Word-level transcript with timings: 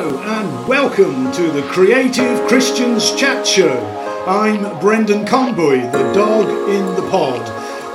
Hello 0.00 0.20
and 0.20 0.68
welcome 0.68 1.32
to 1.32 1.50
the 1.50 1.62
Creative 1.62 2.46
Christians 2.46 3.12
Chat 3.16 3.44
Show. 3.44 3.84
I'm 4.28 4.78
Brendan 4.78 5.26
Conboy, 5.26 5.90
the 5.90 6.12
dog 6.12 6.46
in 6.70 6.86
the 6.94 7.10
pod. 7.10 7.44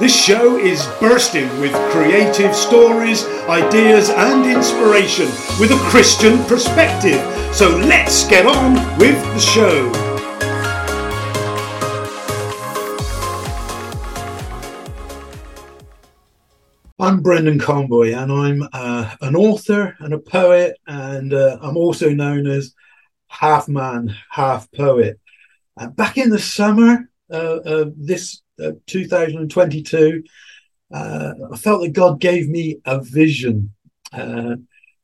This 0.02 0.14
show 0.14 0.58
is 0.58 0.86
bursting 1.00 1.48
with 1.62 1.72
creative 1.92 2.54
stories, 2.54 3.24
ideas, 3.48 4.10
and 4.10 4.46
inspiration 4.46 5.28
with 5.62 5.72
a 5.72 5.80
Christian 5.90 6.44
perspective. 6.44 7.22
So 7.56 7.70
let's 7.70 8.28
get 8.28 8.48
on 8.48 8.74
with 8.98 9.24
the 9.34 9.40
show. 9.40 10.13
I'm 17.14 17.22
Brendan 17.22 17.60
Conboy, 17.60 18.16
and 18.16 18.32
I'm 18.32 18.68
uh, 18.74 19.14
an 19.22 19.36
author 19.36 19.96
and 20.00 20.16
a 20.16 20.18
poet, 20.18 20.80
and 20.88 21.32
uh, 21.32 21.60
I'm 21.62 21.78
also 21.78 22.10
known 22.10 22.48
as 22.48 22.74
half 23.28 23.68
man, 23.68 24.16
half 24.32 24.68
poet. 24.72 25.20
Uh, 25.78 25.90
back 25.90 26.18
in 26.18 26.32
the 26.32 26.40
summer 26.40 27.08
of 27.30 27.94
this 27.96 28.42
2022, 28.88 30.24
uh, 30.92 31.34
I 31.54 31.56
felt 31.56 31.84
that 31.84 31.94
God 31.94 32.20
gave 32.20 32.50
me 32.50 32.80
a 32.84 33.00
vision, 33.00 33.76
uh, 34.12 34.56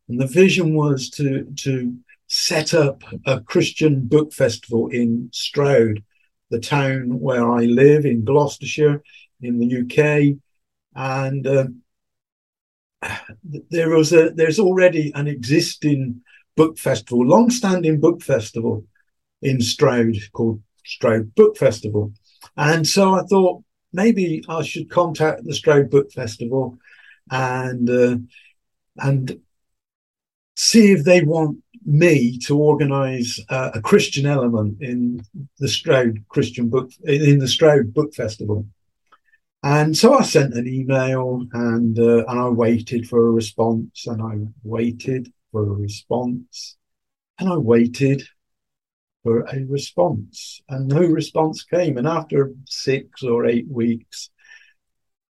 and 0.08 0.20
the 0.20 0.26
vision 0.26 0.74
was 0.74 1.12
to 1.12 1.44
to 1.58 1.96
set 2.26 2.74
up 2.74 3.04
a 3.28 3.40
Christian 3.40 4.08
book 4.08 4.34
festival 4.34 4.88
in 4.88 5.30
Stroud, 5.32 6.04
the 6.50 6.60
town 6.60 7.20
where 7.20 7.48
I 7.48 7.66
live 7.66 8.04
in 8.04 8.26
Gloucestershire, 8.26 9.04
in 9.44 9.60
the 9.60 9.82
UK, 9.82 10.40
and 10.96 11.46
uh, 11.46 11.68
there 13.70 13.90
was 13.90 14.14
a 14.14 14.32
there's 14.32 14.60
already 14.60 15.12
an 15.16 15.28
existing 15.28 16.22
book 16.56 16.78
festival, 16.78 17.26
long-standing 17.26 18.00
book 18.00 18.22
festival 18.22 18.86
in 19.42 19.62
Stroud 19.62 20.16
called 20.34 20.62
Stroud 20.86 21.34
Book 21.36 21.58
Festival, 21.58 22.12
and 22.58 22.86
so 22.88 23.14
I 23.14 23.24
thought 23.24 23.64
maybe 23.94 24.44
I 24.50 24.64
should 24.64 24.90
contact 24.90 25.46
the 25.46 25.56
Stroud 25.56 25.90
Book 25.90 26.12
Festival 26.12 26.78
and 27.32 27.90
uh, 27.90 28.18
and 28.98 29.40
see 30.56 30.92
if 30.92 31.06
they 31.06 31.24
want 31.24 31.60
me 31.86 32.38
to 32.38 32.58
organise 32.58 33.40
uh, 33.50 33.72
a 33.74 33.82
Christian 33.82 34.26
element 34.26 34.82
in 34.82 35.22
the 35.60 35.70
Stroud 35.70 36.24
Christian 36.28 36.70
Book 36.70 36.92
in 37.04 37.40
the 37.40 37.48
Stroud 37.48 37.94
Book 37.94 38.14
Festival. 38.14 38.68
And 39.62 39.98
so 39.98 40.18
I 40.18 40.24
sent 40.24 40.54
an 40.54 40.68
email 40.68 41.46
and 41.52 42.00
uh, 42.00 42.26
and 42.28 42.40
I 42.40 42.48
waited 42.50 43.10
for 43.10 43.28
a 43.28 43.32
response 43.32 44.08
and 44.08 44.22
I 44.22 44.38
waited 44.64 45.34
for 45.52 45.64
a 45.64 45.74
response 45.74 46.78
and 47.38 47.50
I 47.50 47.58
waited 47.58 48.24
for 49.24 49.42
a 49.42 49.64
response 49.66 50.62
and 50.70 50.88
no 50.88 51.02
response 51.02 51.64
came. 51.64 51.98
And 51.98 52.08
after 52.08 52.54
six 52.66 53.22
or 53.22 53.46
eight 53.46 53.68
weeks, 53.70 54.30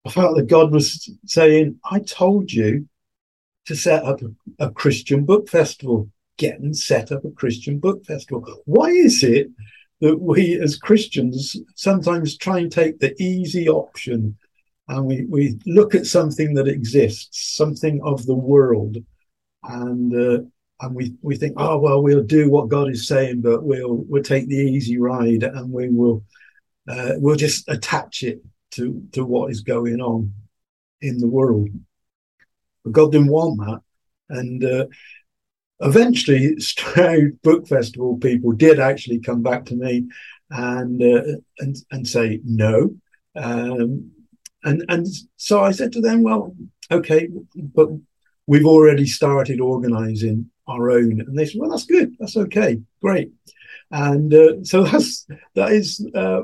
I 0.06 0.10
felt 0.10 0.36
that 0.36 0.48
God 0.48 0.72
was 0.72 1.10
saying, 1.26 1.78
I 1.90 1.98
told 2.00 2.50
you 2.50 2.88
to 3.66 3.76
set 3.76 4.04
up 4.04 4.20
a, 4.22 4.66
a 4.66 4.70
Christian 4.70 5.26
book 5.26 5.48
festival. 5.50 6.10
Get 6.36 6.60
and 6.60 6.76
set 6.76 7.12
up 7.12 7.24
a 7.24 7.30
Christian 7.30 7.78
book 7.78 8.04
festival. 8.04 8.62
Why 8.64 8.88
is 8.88 9.22
it 9.22 9.48
that 10.00 10.20
we 10.20 10.60
as 10.60 10.76
Christians 10.76 11.56
sometimes 11.76 12.36
try 12.36 12.58
and 12.58 12.70
take 12.70 12.98
the 12.98 13.14
easy 13.22 13.68
option 13.68 14.36
and 14.88 15.06
we, 15.06 15.24
we 15.26 15.58
look 15.66 15.94
at 15.94 16.06
something 16.06 16.54
that 16.54 16.68
exists, 16.68 17.56
something 17.56 18.00
of 18.02 18.26
the 18.26 18.34
world, 18.34 18.98
and 19.62 20.14
uh, 20.14 20.44
and 20.80 20.94
we, 20.94 21.14
we 21.22 21.36
think, 21.36 21.54
oh 21.56 21.78
well, 21.78 22.02
we'll 22.02 22.22
do 22.22 22.50
what 22.50 22.68
God 22.68 22.90
is 22.90 23.08
saying, 23.08 23.40
but 23.40 23.64
we'll 23.64 24.04
we'll 24.08 24.22
take 24.22 24.48
the 24.48 24.56
easy 24.56 24.98
ride 24.98 25.42
and 25.42 25.70
we 25.70 25.88
will 25.88 26.24
uh, 26.88 27.12
we'll 27.16 27.36
just 27.36 27.68
attach 27.68 28.22
it 28.22 28.42
to 28.72 29.02
to 29.12 29.24
what 29.24 29.50
is 29.50 29.62
going 29.62 30.00
on 30.00 30.34
in 31.00 31.18
the 31.18 31.28
world. 31.28 31.68
But 32.84 32.92
God 32.92 33.12
didn't 33.12 33.28
want 33.28 33.58
that, 33.60 33.80
and 34.28 34.64
uh, 34.64 34.86
eventually 35.80 36.58
Stroud 36.58 37.40
Book 37.42 37.66
Festival 37.66 38.16
people 38.18 38.52
did 38.52 38.78
actually 38.78 39.20
come 39.20 39.42
back 39.42 39.64
to 39.66 39.76
me 39.76 40.06
and 40.50 41.02
uh, 41.02 41.38
and 41.58 41.76
and 41.90 42.06
say 42.06 42.40
no. 42.44 42.94
Um, 43.36 44.10
and 44.62 44.84
and 44.88 45.06
so 45.36 45.62
I 45.62 45.72
said 45.72 45.92
to 45.92 46.00
them, 46.00 46.22
well, 46.22 46.54
okay, 46.90 47.28
but 47.56 47.88
we've 48.46 48.66
already 48.66 49.06
started 49.06 49.60
organising 49.60 50.50
our 50.66 50.90
own, 50.90 51.20
and 51.20 51.36
they 51.36 51.44
said, 51.44 51.60
well, 51.60 51.70
that's 51.70 51.86
good, 51.86 52.14
that's 52.18 52.36
okay, 52.36 52.80
great, 53.02 53.32
and 53.90 54.32
uh, 54.32 54.62
so 54.62 54.84
that's 54.84 55.26
that 55.54 55.72
is 55.72 56.06
uh, 56.14 56.42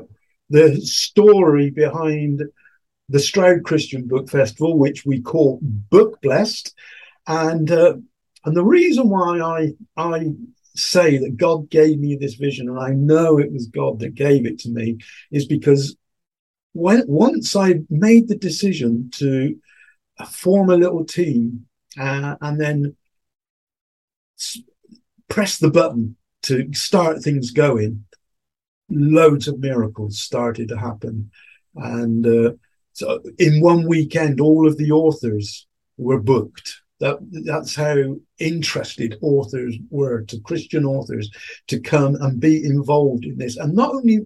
the 0.49 0.79
story 0.81 1.69
behind 1.69 2.43
the 3.09 3.19
Stroud 3.19 3.63
Christian 3.63 4.07
Book 4.07 4.29
Festival, 4.29 4.77
which 4.77 5.05
we 5.05 5.21
call 5.21 5.59
Book 5.61 6.21
Blest, 6.21 6.73
and 7.27 7.69
uh, 7.71 7.95
and 8.43 8.55
the 8.55 8.63
reason 8.63 9.09
why 9.09 9.39
I 9.39 9.73
I 9.97 10.31
say 10.75 11.17
that 11.17 11.37
God 11.37 11.69
gave 11.69 11.99
me 11.99 12.15
this 12.15 12.35
vision, 12.35 12.69
and 12.69 12.79
I 12.79 12.91
know 12.91 13.37
it 13.37 13.51
was 13.51 13.67
God 13.67 13.99
that 13.99 14.15
gave 14.15 14.45
it 14.45 14.59
to 14.59 14.69
me, 14.69 14.97
is 15.31 15.45
because 15.45 15.95
when 16.73 17.03
once 17.07 17.55
I 17.55 17.81
made 17.89 18.27
the 18.27 18.37
decision 18.37 19.11
to 19.15 19.57
form 20.29 20.69
a 20.69 20.77
little 20.77 21.05
team 21.05 21.65
uh, 21.99 22.35
and 22.41 22.59
then 22.59 22.95
press 25.27 25.57
the 25.57 25.71
button 25.71 26.15
to 26.43 26.73
start 26.73 27.21
things 27.21 27.51
going, 27.51 28.05
loads 28.89 29.47
of 29.47 29.59
miracles 29.59 30.19
started 30.19 30.69
to 30.69 30.77
happen, 30.77 31.31
and 31.75 32.25
uh, 32.25 32.51
so 32.93 33.21
in 33.37 33.61
one 33.61 33.87
weekend, 33.87 34.41
all 34.41 34.67
of 34.67 34.77
the 34.77 34.91
authors 34.91 35.67
were 35.97 36.19
booked 36.19 36.80
that 37.01 37.17
that's 37.45 37.75
how 37.75 38.15
interested 38.39 39.17
authors 39.21 39.75
were 39.89 40.21
to 40.21 40.39
Christian 40.41 40.85
authors 40.85 41.29
to 41.67 41.79
come 41.79 42.15
and 42.15 42.39
be 42.39 42.63
involved 42.63 43.25
in 43.25 43.37
this. 43.37 43.57
And 43.57 43.73
not 43.73 43.93
only 43.93 44.25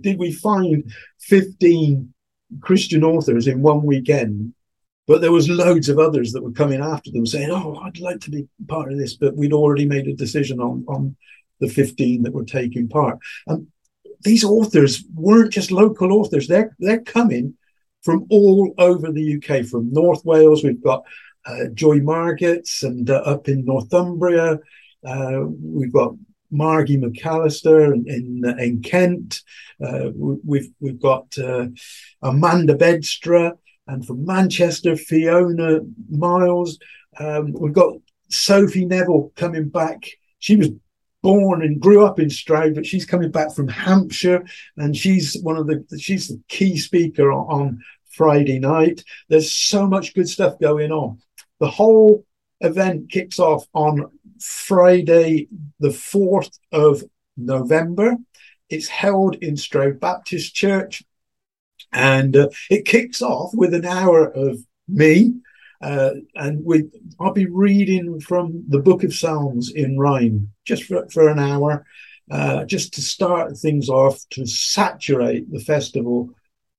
did 0.00 0.18
we 0.18 0.32
find 0.32 0.90
15 1.20 2.14
Christian 2.60 3.02
authors 3.02 3.48
in 3.48 3.62
one 3.62 3.82
weekend, 3.82 4.54
but 5.06 5.20
there 5.20 5.32
was 5.32 5.50
loads 5.50 5.88
of 5.88 5.98
others 5.98 6.32
that 6.32 6.42
were 6.42 6.52
coming 6.52 6.80
after 6.80 7.10
them 7.10 7.26
saying, 7.26 7.50
"Oh, 7.50 7.74
I'd 7.82 7.98
like 7.98 8.20
to 8.20 8.30
be 8.30 8.46
part 8.68 8.92
of 8.92 8.98
this," 8.98 9.16
but 9.16 9.36
we'd 9.36 9.52
already 9.52 9.84
made 9.84 10.06
a 10.06 10.14
decision 10.14 10.60
on 10.60 10.84
on 10.88 11.16
the 11.60 11.68
15 11.68 12.22
that 12.22 12.32
were 12.32 12.44
taking 12.44 12.88
part. 12.88 13.18
And 13.46 13.66
these 14.22 14.44
authors 14.44 15.04
weren't 15.14 15.52
just 15.52 15.72
local 15.72 16.12
authors; 16.12 16.46
they're 16.46 16.74
they're 16.78 17.02
coming 17.02 17.54
from 18.02 18.26
all 18.30 18.72
over 18.78 19.10
the 19.10 19.36
UK, 19.36 19.66
from 19.66 19.92
North 19.92 20.24
Wales. 20.24 20.62
We've 20.62 20.82
got 20.82 21.04
Joy 21.74 22.00
Margetts, 22.00 22.82
and 22.82 23.08
uh, 23.10 23.22
up 23.24 23.48
in 23.48 23.64
Northumbria, 23.64 24.58
uh, 25.06 25.40
we've 25.60 25.92
got 25.92 26.14
Margie 26.50 26.96
McAllister 26.96 27.92
in 27.92 28.08
in, 28.08 28.58
in 28.58 28.82
Kent. 28.82 29.42
Uh, 29.84 30.10
we've 30.14 30.70
we've 30.80 31.00
got 31.00 31.26
uh, 31.38 31.66
Amanda 32.22 32.74
Bedstra, 32.74 33.52
and 33.86 34.06
from 34.06 34.24
Manchester, 34.24 34.96
Fiona 34.96 35.80
Miles. 36.10 36.78
Um, 37.18 37.52
we've 37.52 37.72
got 37.72 37.94
Sophie 38.28 38.86
Neville 38.86 39.32
coming 39.36 39.68
back. 39.68 40.04
She 40.38 40.56
was 40.56 40.70
born 41.22 41.62
and 41.62 41.80
grew 41.80 42.04
up 42.04 42.20
in 42.20 42.28
Stroud, 42.28 42.74
but 42.74 42.86
she's 42.86 43.06
coming 43.06 43.30
back 43.30 43.54
from 43.54 43.68
Hampshire, 43.68 44.44
and 44.76 44.96
she's 44.96 45.38
one 45.42 45.56
of 45.56 45.66
the 45.66 45.84
she's 45.98 46.28
the 46.28 46.40
key 46.48 46.76
speaker 46.76 47.32
on, 47.32 47.46
on 47.60 47.84
Friday 48.10 48.58
night. 48.58 49.02
There's 49.28 49.50
so 49.50 49.86
much 49.86 50.14
good 50.14 50.28
stuff 50.28 50.58
going 50.60 50.92
on. 50.92 51.18
The 51.64 51.70
whole 51.70 52.26
event 52.60 53.10
kicks 53.10 53.38
off 53.38 53.66
on 53.72 54.10
Friday, 54.38 55.48
the 55.80 55.88
4th 55.88 56.58
of 56.70 57.02
November. 57.38 58.18
It's 58.68 58.88
held 58.88 59.36
in 59.36 59.56
Stroud 59.56 59.98
Baptist 59.98 60.54
Church. 60.54 61.02
And 61.90 62.36
uh, 62.36 62.50
it 62.68 62.84
kicks 62.84 63.22
off 63.22 63.52
with 63.54 63.72
an 63.72 63.86
hour 63.86 64.26
of 64.26 64.58
me. 64.86 65.36
Uh, 65.80 66.10
and 66.34 66.62
we, 66.62 66.84
I'll 67.18 67.32
be 67.32 67.46
reading 67.46 68.20
from 68.20 68.64
the 68.68 68.80
book 68.80 69.02
of 69.02 69.14
Psalms 69.14 69.72
in 69.74 69.98
rhyme 69.98 70.52
just 70.66 70.84
for, 70.84 71.08
for 71.08 71.30
an 71.30 71.38
hour, 71.38 71.86
uh, 72.30 72.66
just 72.66 72.92
to 72.92 73.00
start 73.00 73.56
things 73.56 73.88
off, 73.88 74.22
to 74.32 74.44
saturate 74.44 75.50
the 75.50 75.60
festival 75.60 76.28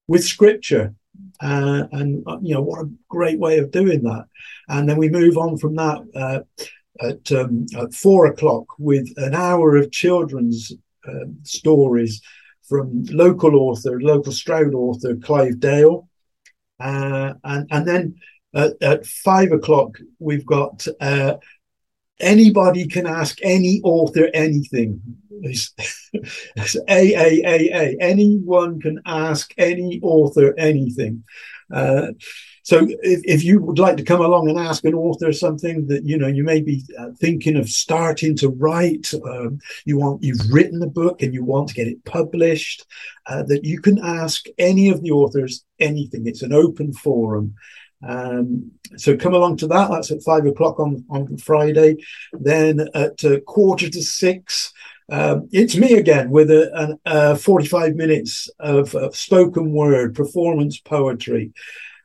with 0.08 0.24
scripture. 0.24 0.94
Uh, 1.42 1.84
and 1.92 2.24
uh, 2.28 2.38
you 2.42 2.54
know 2.54 2.62
what 2.62 2.82
a 2.82 2.90
great 3.10 3.40
way 3.40 3.60
of 3.60 3.72
doing 3.72 4.04
that. 4.04 4.26
And 4.70 4.88
then 4.88 4.98
we 4.98 5.10
move 5.10 5.38
on 5.38 5.58
from 5.58 5.76
that 5.76 6.02
uh, 6.16 6.66
at, 7.02 7.32
um, 7.32 7.66
at, 7.78 7.94
four 7.94 8.28
o'clock 8.28 8.66
with 8.80 9.08
an 9.18 9.34
hour 9.34 9.76
of 9.76 9.92
children's 9.92 10.72
uh, 11.08 11.26
stories 11.44 12.22
from 12.68 13.04
local 13.06 13.56
author, 13.56 14.00
local 14.00 14.32
Stroud 14.32 14.74
author 14.74 15.16
Clive 15.16 15.60
Dale, 15.60 16.08
uh, 16.80 17.34
and 17.44 17.68
and 17.70 17.88
then 17.88 18.16
at, 18.54 18.82
at, 18.82 19.06
five 19.06 19.52
o'clock 19.52 19.98
we've 20.20 20.46
got 20.46 20.88
uh, 21.02 21.36
anybody 22.20 22.88
can 22.88 23.06
ask 23.06 23.38
any 23.44 23.82
author 23.84 24.30
anything. 24.34 25.02
It's, 25.42 25.74
a 26.90 27.14
a. 27.14 27.98
Anyone 28.00 28.80
can 28.80 29.02
ask 29.06 29.54
any 29.58 30.00
author 30.02 30.54
anything. 30.58 31.24
Uh, 31.74 32.08
so 32.66 32.88
if, 33.04 33.22
if 33.24 33.44
you 33.44 33.60
would 33.62 33.78
like 33.78 33.96
to 33.98 34.04
come 34.04 34.22
along 34.22 34.50
and 34.50 34.58
ask 34.58 34.84
an 34.86 34.96
author 34.96 35.32
something 35.32 35.86
that 35.88 36.04
you 36.04 36.18
know 36.18 36.28
you 36.28 36.44
may 36.44 36.62
be 36.62 36.84
uh, 36.98 37.10
thinking 37.20 37.58
of 37.58 37.70
starting 37.70 38.36
to 38.38 38.50
write, 38.50 39.14
um, 39.24 39.60
you 39.86 40.00
want 40.00 40.24
you've 40.24 40.52
written 40.52 40.82
a 40.82 40.88
book 40.88 41.22
and 41.22 41.34
you 41.34 41.44
want 41.44 41.70
to 41.70 41.76
get 41.76 41.88
it 41.88 42.04
published, 42.06 42.86
uh, 43.28 43.44
that 43.44 43.64
you 43.64 43.80
can 43.80 44.00
ask 44.04 44.46
any 44.58 44.90
of 44.90 45.04
the 45.04 45.12
authors 45.12 45.64
anything. 45.80 46.26
It's 46.26 46.42
an 46.42 46.54
open 46.54 46.92
forum. 46.92 47.54
Um, 48.04 48.72
so 48.98 49.18
come 49.18 49.34
along 49.34 49.58
to 49.58 49.68
that. 49.68 49.90
That's 49.90 50.12
at 50.12 50.24
five 50.24 50.46
o'clock 50.46 50.80
on, 50.80 51.06
on 51.10 51.38
Friday. 51.38 51.98
Then 52.34 52.88
at 52.94 53.24
uh, 53.24 53.40
quarter 53.42 53.90
to 53.90 54.02
six, 54.02 54.74
um, 55.12 55.48
it's 55.52 55.76
me 55.76 55.94
again 55.94 56.30
with 56.30 56.50
a, 56.50 56.98
a, 57.06 57.32
a 57.32 57.36
45 57.36 57.96
minutes 57.96 58.50
of, 58.60 58.96
of, 58.96 59.16
spoken 59.16 59.72
word 59.72 60.16
performance 60.16 60.80
poetry. 60.80 61.54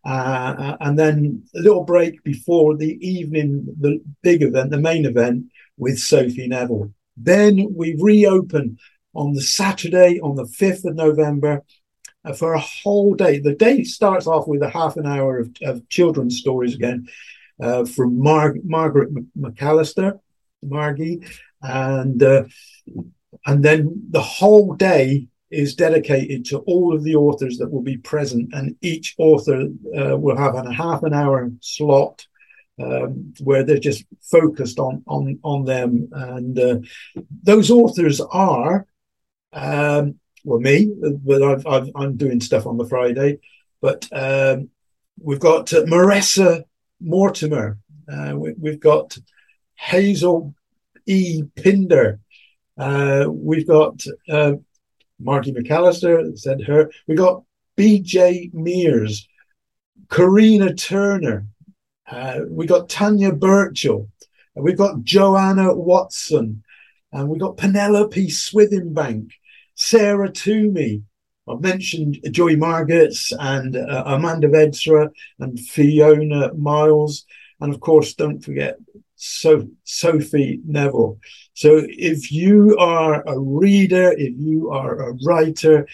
Uh, 0.06 0.54
uh, 0.58 0.76
and 0.80 0.98
then 0.98 1.42
a 1.54 1.60
little 1.60 1.84
break 1.84 2.22
before 2.24 2.76
the 2.76 2.98
evening, 3.06 3.66
the 3.80 4.02
big 4.22 4.42
event, 4.42 4.70
the 4.70 4.78
main 4.78 5.04
event 5.04 5.46
with 5.76 5.98
Sophie 5.98 6.48
Neville. 6.48 6.92
Then 7.16 7.74
we 7.74 7.96
reopen 7.98 8.78
on 9.14 9.34
the 9.34 9.42
Saturday, 9.42 10.20
on 10.20 10.36
the 10.36 10.44
5th 10.44 10.84
of 10.84 10.94
November, 10.94 11.52
uh, 11.56 11.60
for 12.36 12.54
a 12.54 12.60
whole 12.60 13.14
day. 13.14 13.38
The 13.38 13.54
day 13.54 13.84
starts 13.84 14.26
off 14.26 14.46
with 14.46 14.62
a 14.62 14.70
half 14.70 14.96
an 14.96 15.06
hour 15.06 15.38
of, 15.38 15.50
of 15.62 15.88
children's 15.88 16.38
stories 16.38 16.74
again 16.74 17.08
uh, 17.62 17.84
from 17.84 18.18
Mar- 18.18 18.56
Margaret 18.64 19.10
McAllister, 19.36 20.20
Margie, 20.62 21.20
and 21.62 22.22
uh, 22.22 22.44
and 23.46 23.64
then 23.64 24.06
the 24.10 24.22
whole 24.22 24.74
day 24.74 25.26
is 25.50 25.74
dedicated 25.74 26.44
to 26.44 26.58
all 26.58 26.94
of 26.94 27.02
the 27.02 27.16
authors 27.16 27.58
that 27.58 27.70
will 27.70 27.82
be 27.82 27.96
present, 27.96 28.52
and 28.52 28.76
each 28.82 29.14
author 29.18 29.68
uh, 29.98 30.16
will 30.16 30.36
have 30.36 30.54
a 30.54 30.72
half 30.72 31.02
an 31.02 31.12
hour 31.12 31.50
slot 31.60 32.26
um, 32.80 33.34
where 33.40 33.64
they're 33.64 33.78
just 33.78 34.04
focused 34.22 34.78
on 34.78 35.02
on 35.06 35.38
on 35.42 35.64
them. 35.64 36.08
And 36.12 36.58
uh, 36.58 36.78
those 37.42 37.70
authors 37.70 38.20
are, 38.20 38.86
um, 39.52 40.19
well, 40.44 40.60
me, 40.60 40.92
but 41.24 41.42
I've, 41.42 41.66
i 41.66 42.04
am 42.04 42.16
doing 42.16 42.40
stuff 42.40 42.66
on 42.66 42.76
the 42.76 42.86
Friday, 42.86 43.38
but 43.80 44.08
um, 44.12 44.70
we've 45.20 45.40
got 45.40 45.72
uh, 45.72 45.82
Maressa 45.84 46.64
Mortimer, 47.00 47.78
uh, 48.10 48.34
we, 48.36 48.70
have 48.70 48.80
got 48.80 49.16
Hazel 49.74 50.54
E. 51.06 51.42
Pinder. 51.56 52.20
Uh, 52.76 53.26
we've 53.28 53.66
got 53.66 54.02
uh, 54.28 54.52
Marty 55.18 55.52
McAllister, 55.52 56.36
said 56.38 56.62
her. 56.62 56.90
We've 57.06 57.18
got 57.18 57.44
B.J. 57.76 58.50
Mears, 58.52 59.28
Karina 60.10 60.74
Turner. 60.74 61.46
Uh, 62.10 62.40
we 62.48 62.66
got 62.66 62.88
Tanya 62.88 63.32
Burchell. 63.32 64.08
We've 64.54 64.76
got 64.76 65.02
Joanna 65.04 65.74
Watson. 65.74 66.62
And 67.12 67.28
we've 67.28 67.40
got 67.40 67.56
Penelope 67.56 68.28
Swithinbank, 68.28 69.32
Sarah 69.80 70.30
Toomey. 70.30 71.02
I've 71.48 71.62
mentioned 71.62 72.20
Joy 72.30 72.54
Margetts 72.54 73.32
and 73.40 73.74
uh, 73.76 74.04
Amanda 74.06 74.46
Vedsra 74.48 75.10
and 75.38 75.58
Fiona 75.58 76.52
Miles. 76.54 77.24
And 77.60 77.72
of 77.72 77.80
course, 77.80 78.12
don't 78.14 78.44
forget 78.44 78.76
so 79.16 79.66
Sophie 79.84 80.60
Neville. 80.66 81.18
So 81.54 81.82
if 81.88 82.30
you 82.30 82.76
are 82.78 83.26
a 83.26 83.40
reader, 83.40 84.12
if 84.12 84.34
you 84.36 84.70
are 84.70 85.10
a 85.10 85.14
writer, 85.24 85.88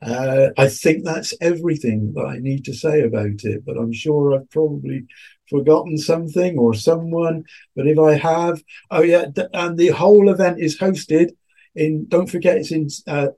Uh, 0.00 0.48
I 0.58 0.68
think 0.68 1.04
that's 1.04 1.32
everything 1.40 2.12
that 2.14 2.24
I 2.24 2.38
need 2.38 2.64
to 2.64 2.74
say 2.74 3.02
about 3.02 3.44
it, 3.44 3.64
but 3.64 3.76
I'm 3.76 3.92
sure 3.92 4.34
I've 4.34 4.50
probably 4.50 5.06
forgotten 5.48 5.96
something 5.96 6.58
or 6.58 6.74
someone. 6.74 7.44
But 7.76 7.86
if 7.86 8.00
I 8.00 8.14
have, 8.14 8.60
oh 8.90 9.02
yeah, 9.02 9.26
and 9.54 9.78
the 9.78 9.90
whole 9.90 10.28
event 10.28 10.60
is 10.60 10.76
hosted 10.76 11.36
in, 11.76 12.08
don't 12.08 12.28
forget, 12.28 12.56
it's 12.56 12.72
in 12.72 12.88
uh, 13.06 13.28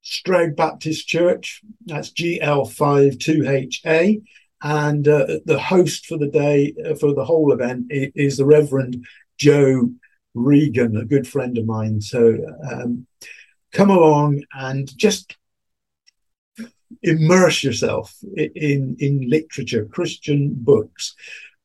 Stroud 0.00 0.56
Baptist 0.56 1.06
Church. 1.06 1.60
That's 1.84 2.10
GL52HA. 2.12 4.22
And 4.62 5.06
uh, 5.06 5.40
the 5.44 5.58
host 5.58 6.06
for 6.06 6.18
the 6.18 6.28
day, 6.28 6.74
uh, 6.84 6.94
for 6.94 7.14
the 7.14 7.24
whole 7.24 7.52
event, 7.52 7.86
is 7.90 8.36
the 8.36 8.46
Reverend 8.46 9.06
Joe 9.38 9.90
Regan, 10.34 10.96
a 10.96 11.04
good 11.04 11.26
friend 11.26 11.58
of 11.58 11.66
mine. 11.66 12.00
So 12.00 12.38
um, 12.70 13.06
come 13.72 13.90
along 13.90 14.42
and 14.52 14.96
just 14.96 15.36
immerse 17.02 17.62
yourself 17.62 18.14
in, 18.36 18.96
in 18.98 19.28
literature, 19.28 19.86
Christian 19.86 20.54
books. 20.54 21.14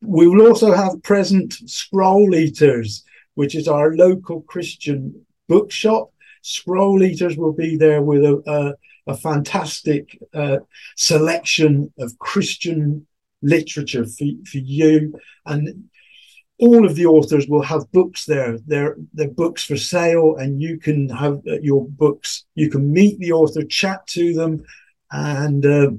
We 0.02 0.28
will 0.28 0.48
also 0.48 0.74
have 0.74 1.04
present 1.04 1.54
Scroll 1.70 2.34
Eaters, 2.36 3.04
which 3.36 3.56
is 3.56 3.68
our 3.68 3.96
local 3.96 4.42
Christian 4.42 5.26
bookshop. 5.48 6.12
Scroll 6.42 7.04
Eaters 7.04 7.38
will 7.38 7.54
be 7.54 7.78
there 7.78 8.02
with 8.02 8.24
a, 8.24 8.42
a, 8.48 8.74
a 9.08 9.16
fantastic 9.16 10.18
uh, 10.34 10.58
selection 10.96 11.92
of 12.00 12.18
Christian 12.20 13.08
literature 13.42 14.06
for, 14.06 14.26
for 14.46 14.58
you. 14.58 15.20
And 15.46 15.90
all 16.60 16.86
of 16.86 16.96
the 16.96 17.08
authors 17.08 17.48
will 17.48 17.64
have 17.64 17.92
books 17.92 18.26
there. 18.26 18.58
They're, 18.68 18.96
they're 19.14 19.30
books 19.30 19.64
for 19.64 19.78
sale, 19.78 20.36
and 20.38 20.62
you 20.62 20.78
can 20.78 21.10
have 21.10 21.42
uh, 21.48 21.60
your 21.62 21.88
books. 21.88 22.46
You 22.54 22.70
can 22.70 22.94
meet 22.94 23.18
the 23.20 23.32
author, 23.32 23.64
chat 23.64 24.06
to 24.08 24.34
them, 24.34 24.64
and 25.12 25.66
uh, 25.66 25.92